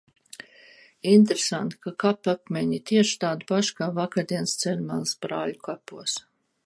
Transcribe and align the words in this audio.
Interesanti, 1.09 1.77
ka 1.83 1.93
kapakmeņi 2.05 2.75
ir 2.79 2.83
tieši 2.93 3.19
tādi 3.25 3.49
paši 3.53 3.77
kā 3.81 3.91
vakardienas 4.01 4.57
ceļmalas 4.65 5.15
brāļu 5.27 5.63
kapos. 5.69 6.19